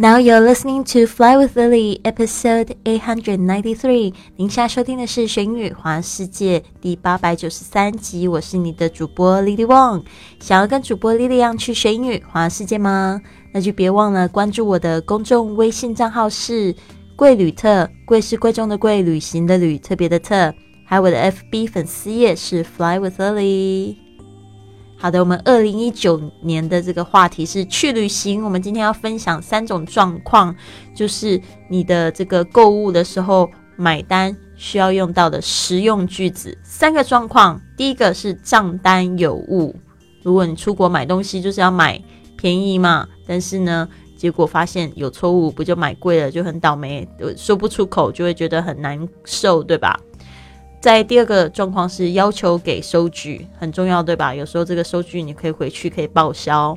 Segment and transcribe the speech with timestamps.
[0.00, 4.14] Now you're listening to Fly with Lily, episode eight hundred ninety three。
[4.36, 8.26] 您现在收听的是《玄宇环世界》第八百九十三集。
[8.26, 10.02] 我是你的主播 Lily Wong。
[10.40, 13.20] 想要跟主播 Lily 一样去玄宇环世界吗？
[13.52, 16.74] 那就别忘了关注我的公众微信账号是
[17.14, 20.54] “贵旅特”，贵是贵重的贵，旅行的旅，特别的特。
[20.86, 23.96] 还有我的 FB 粉丝页是 Fly with Lily。
[25.02, 28.44] 好的，我们二零一九年的这个话题是去旅行。
[28.44, 30.54] 我们今天要分享三种状况，
[30.94, 31.40] 就是
[31.70, 36.54] 你的这个购物的时候买单需要用到的实用句子。
[36.62, 39.74] 三个状况，第一个是账单有误。
[40.22, 41.98] 如果你出国买东西就是要买
[42.36, 49.98] 便宜嘛，但是呢，结果发现有错误，不就买贵了，就很倒霉，说不出口，就会觉得很难受，对吧？
[50.80, 54.34] 在第二个状况是要求给收据，很重要，对吧？
[54.34, 56.76] 有时候这个收据你可以回去可以报销。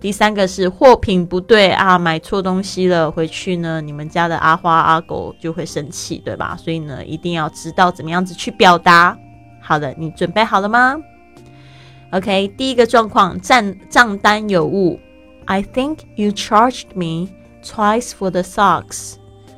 [0.00, 6.56] 第三个是货品不对啊，买错东西了，回去呢，你们家的阿花阿狗就会生气，对吧？
[6.56, 9.16] 所以呢，一定要知道怎么样子去表达。
[9.60, 10.96] 好的，你准备好了吗
[12.10, 14.98] ？OK，第一个状况账账单有误。
[15.46, 17.28] I think you charged me
[17.64, 19.14] twice for the socks。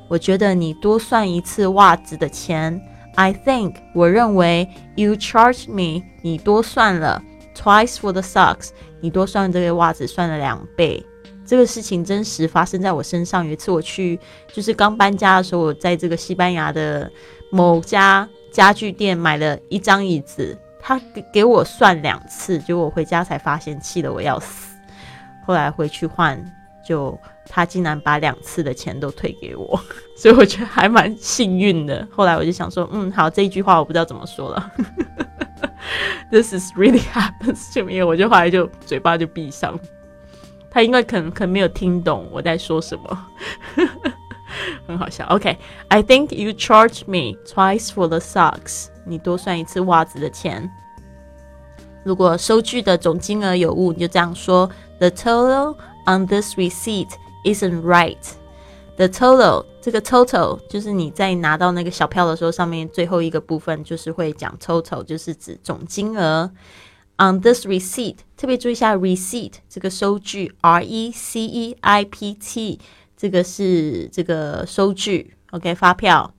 [0.08, 2.80] 我觉得你多算一次袜子的钱。
[3.20, 7.22] I think 我认为 you charge me 你多算了
[7.54, 8.70] twice for the socks
[9.02, 11.04] 你多算这个袜子算了两倍。
[11.44, 13.44] 这个事情真实发生在我身上。
[13.44, 14.18] 有一次我去
[14.54, 17.12] 就是刚搬家的时候，我在这个西班牙的
[17.52, 24.74] 某家家具店买了一张椅子，他给给我算两次，结果我回家才发现，气得我要死。
[25.44, 26.42] 后来回去换。
[26.90, 27.16] 就
[27.48, 29.80] 他竟然把两次的钱都退给我，
[30.18, 32.04] 所以我觉得还蛮幸运的。
[32.10, 34.72] 后来我就想说，嗯，好，这一句话我不知道怎么说了。
[36.32, 38.04] This is really happens to me。
[38.04, 39.78] 我就后来就嘴巴就闭上。
[40.68, 43.26] 他应该可能可能没有听懂我在说什么，
[44.88, 45.24] 很好笑。
[45.26, 48.88] OK，I think you charge me twice for the socks。
[49.04, 50.68] 你多算一次袜子的钱。
[52.02, 54.68] 如果收据的总金额有误，你就这样说
[54.98, 55.76] ：The total。
[56.10, 57.10] On this receipt
[57.44, 58.18] isn't right.
[58.96, 66.50] The total 这个 total 就是你在拿到那个小票的时候，上面最后一个部分就是会讲 total，就是指总金额。
[67.16, 72.80] On this receipt 特别注意一下 receipt 这个收据，R E C E I P T
[73.16, 76.34] 这个是这个收据，OK 发票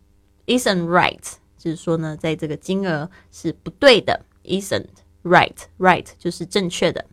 [0.47, 1.23] isn't right，
[1.57, 4.87] 就是说呢，在这个金额是不对的，isn't
[5.23, 7.05] right，right 就是正确的。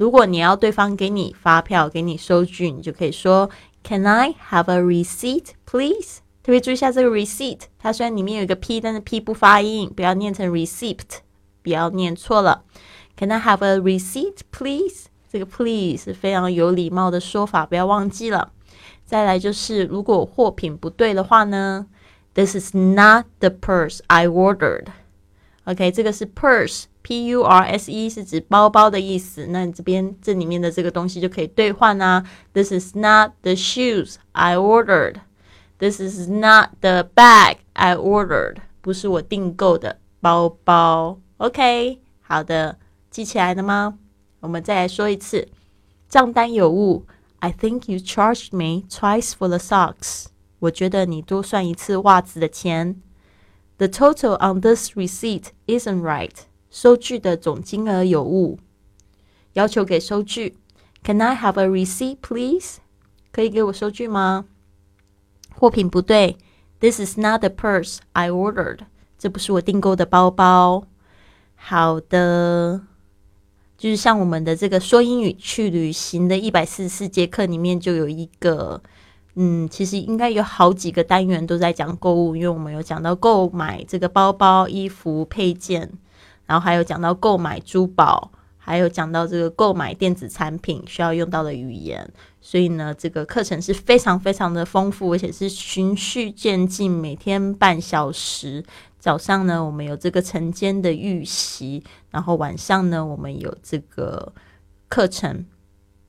[0.00, 3.48] 如果你要对方给你发票、给你收据，你就可以说
[3.82, 6.18] Can I have a receipt, please？
[6.42, 11.00] 特别注意一下这个 receipt，它虽然里面有一个 p，但是 p 不发音，不要念成 receipt，
[11.62, 12.62] 不要念错了。
[13.16, 15.06] Can I have a receipt, please？
[15.30, 18.52] 这个 please 是非常有礼貌的说法，不要忘记了。
[19.04, 21.86] 再来就是，如果货品不对的话呢？
[22.34, 24.86] This is not the purse I ordered。
[25.65, 26.85] OK，这个是 purse。
[27.03, 32.23] P U R S E 是指包包的意思，那你这边这里面的这个东西就可以兑换啊。
[32.53, 35.15] This is not the shoes I ordered.
[35.79, 38.57] This is not the bag I ordered.
[38.81, 41.19] 不是我订购的包包。
[41.37, 42.77] OK，好的，
[43.09, 43.97] 记起来了吗？
[44.41, 45.47] 我们再来说一次，
[46.07, 47.07] 账单有误。
[47.39, 50.25] I think you charged me twice for the socks.
[50.59, 53.01] 我觉得你多算一次袜子的钱。
[53.81, 56.35] The total on this receipt isn't right.
[56.69, 58.59] 收据的总金额有误，
[59.53, 60.55] 要求给收据。
[61.03, 62.75] Can I have a receipt, please？
[63.31, 64.45] 可以给我收据吗？
[65.55, 66.37] 货品不对。
[66.79, 68.81] This is not the purse I ordered。
[69.17, 70.83] 这不是我订购的包包。
[71.55, 72.81] 好的，
[73.79, 78.83] 就是像我们的这个说英语去旅行的一百四十四节课里面，就有一个，
[79.35, 85.91] 嗯，其实应该有好几个单元都在讲购物，因为我们有讲到购买这个包包、衣服、配件。
[86.47, 92.11] 然后还有讲到购买珠宝，还有讲到这个购买电子产品需要用到的语言，
[92.41, 98.65] 所以呢，这个课程是非常非常的丰富，而且是循序渐进，每天半小时。
[98.99, 104.33] 早上呢，我们有这个晨间的预习，然后晚上呢，我们有这个
[104.89, 105.45] 课程，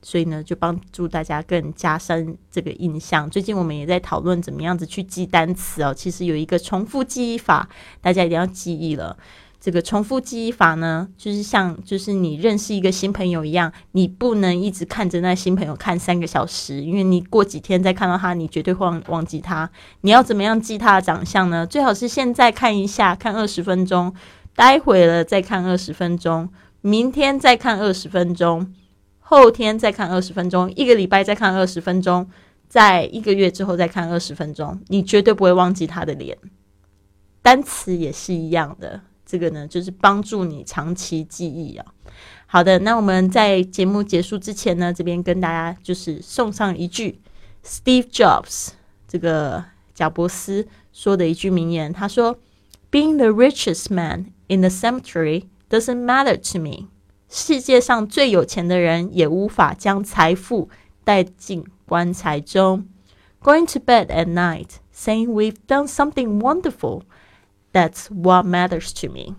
[0.03, 3.27] 所以呢，就帮助大家更加深这个印象。
[3.29, 7.67] 最近我们也在讨论怎么样子去记单词哦，其实有一个重复记忆法，
[8.01, 9.17] 大家一定要记忆了。
[9.59, 19.69] 这个重复记忆法呢，就是像就是你认识一个新朋友一样，你不能一直看着那新朋友看三个小时，因为你过几天再看到他，你绝对会忘记他。
[20.01, 21.65] 你要怎么样记他的长相呢？
[21.65, 24.13] 最好是现在看一下，看二十分钟，
[24.53, 26.49] 待会了再看二十分钟，
[26.81, 28.69] 明天再看二十分钟，
[29.23, 32.29] 后天再看二十分钟，一个礼拜再看二十分钟。
[32.69, 36.35] 在一个月之后再看二十分钟，你绝对不会忘记他的脸。
[37.43, 41.85] 单词也是一样的，这个呢就是帮助你长期记忆啊。
[42.47, 47.19] 好的，那我们在节目结束之前呢，这边跟大家就是送上一句
[47.63, 48.69] Steve Jobs
[49.07, 52.39] 这个贾伯斯说的一句名言，他说
[52.89, 56.87] ：“Being the richest man in the cemetery doesn't matter to me。”
[57.35, 60.69] 世界上最有钱的人也无法将财富
[61.03, 62.87] 带进棺材中。
[63.41, 67.01] Going to bed at night saying we've done something wonderful,
[67.73, 69.35] that's what matters to me.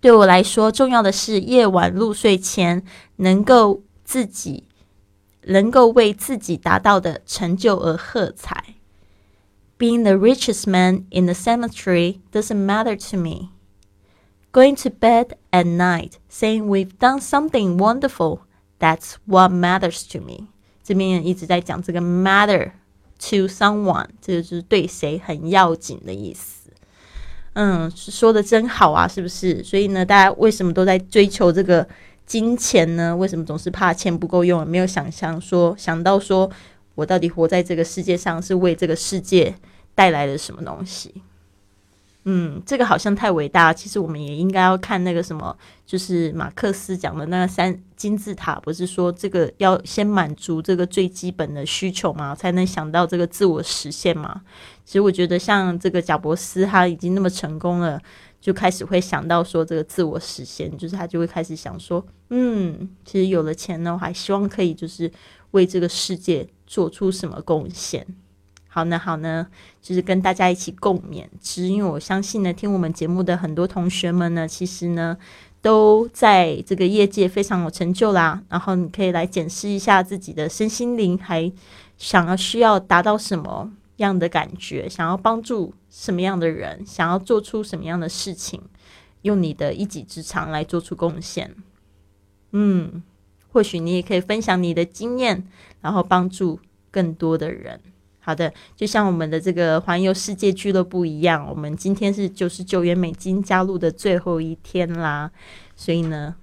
[0.00, 2.84] 对我来说，重要的是夜晚入睡前
[3.16, 4.68] 能够自己
[5.42, 8.76] 能够为自己达到的成就而喝彩。
[9.78, 13.51] Being the richest man in the cemetery doesn't matter to me.
[14.52, 18.40] Going to bed at night saying we've done something wonderful.
[18.78, 20.48] That's what matters to me.
[20.82, 22.72] 这边一直在讲这个 matter
[23.18, 26.70] to someone，这个就是对谁很要紧的意思。
[27.54, 29.64] 嗯，说的真好啊，是不是？
[29.64, 31.88] 所以呢，大家为什么都在追求这个
[32.26, 33.16] 金钱呢？
[33.16, 34.66] 为什么总是怕钱不够用？
[34.66, 36.50] 没有想象说，想到说
[36.94, 39.54] 我到底活在这个世界上是为这个世界
[39.94, 41.22] 带来了什么东西？
[42.24, 43.72] 嗯，这个好像太伟大。
[43.72, 54.42] 其实我们也应该要看那个什么，就是马克思讲的那个三金字塔，不是说这个要先满足这个最基本的需求嘛，才能想到这个自我实现嘛。
[54.84, 58.00] 其实我觉得像这个贾伯斯他已经那么成功了，
[58.40, 65.10] 就开始会想到说这个自我实现，就是他就会开始想说，嗯，其实有了钱呢，我还希望可以就是
[65.50, 68.06] 为这个世界做出什么贡献。
[68.74, 69.46] 好呢，好呢，
[69.82, 75.14] 就是跟大家一起共勉之，因为我相信呢，听我们节目的很多同学们呢，其实呢，
[75.60, 78.42] 都在这个业界非常有成就啦。
[78.48, 81.52] 然后你可以来检视一下自己的身心灵，还
[81.98, 88.62] 想要需要达到什么样的感觉，想要帮助什么样的人，想要做出什么样的事情，
[89.20, 91.54] 用你的一己之长来做出贡献。
[92.52, 93.02] 嗯，
[93.52, 95.46] 或许你也可以分享你的经验，
[95.82, 96.58] 然后帮助
[96.90, 97.78] 更多的人。
[98.24, 105.28] 好的，就像我们的这个环游世界俱乐部一样，我们今天是九十九元美金加入的最后一天啦。
[105.74, 106.36] 所以呢，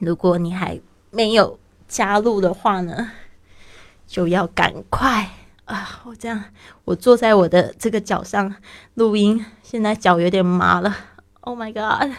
[0.00, 0.80] 如果你还
[1.12, 1.56] 没有
[1.86, 3.12] 加入的话呢，
[4.08, 5.30] 就要赶快
[5.66, 6.02] 啊！
[6.04, 6.42] 我这样，
[6.84, 8.52] 我坐在我的这个脚上
[8.94, 10.92] 录音，现在脚有点麻了。
[11.42, 12.10] Oh my god！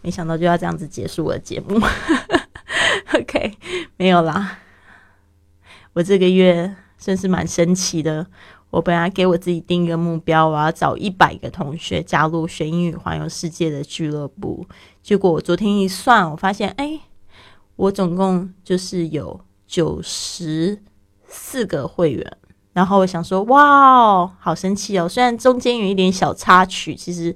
[0.00, 1.78] 没想到就要这样子结束我的节目。
[3.12, 3.58] OK，
[3.98, 4.60] 没有啦，
[5.92, 6.74] 我这个月。
[6.98, 8.26] 真是蛮神奇的。
[8.70, 14.66] 我本来给我自己定一个目标，我要找一百个同学加入学英语环游世界的俱乐部。
[15.02, 17.00] 结果我昨天一算，我发现，哎，
[17.76, 20.82] 我总共就是有九十
[21.26, 22.36] 四个会员。
[22.72, 25.08] 然后我想说，哇，好神奇哦！
[25.08, 27.34] 虽然中间有一点小插曲，其实，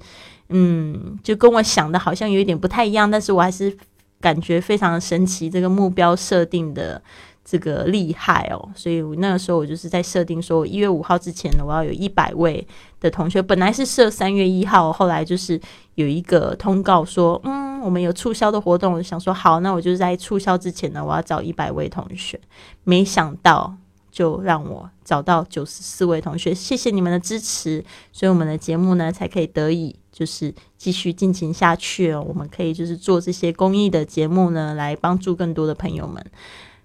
[0.49, 3.75] 嗯，就跟我想的好像有一点不太一样，但是我还是
[4.19, 5.49] 感觉非常神奇。
[5.49, 7.01] 这个目标设定的。
[7.43, 12.65] 这个厉害哦，所以那个时候我就是在设定说，我一月五号之前呢，我要有一百位
[12.99, 13.41] 的同学。
[13.41, 15.59] 本来是设三月一号，后来就是
[15.95, 22.39] 有一个通告说，嗯，我们有促销的活动，我想说好，那我就在促销之前呢，我要找一百位同学。
[22.83, 23.75] 没想到
[24.11, 32.23] 就让我找到九十四位同学，谢谢你们的支持，所以我们的节目呢才可以得以就是继续进行下去哦。
[32.27, 36.23] 我们可以就是做这些公益的节目呢，来帮助更多的朋友们。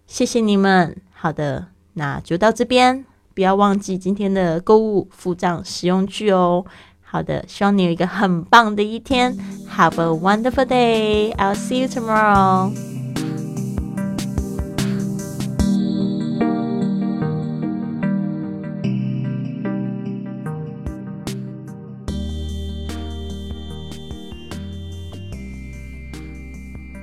[0.07, 6.65] 谢谢你们，好的，那就到这边，不要忘记今天的购物付账使用句哦。
[7.03, 9.37] 好的，希望你有一个很棒的一天
[9.77, 11.35] ，Have a wonderful day.
[11.35, 12.73] I'll see you tomorrow.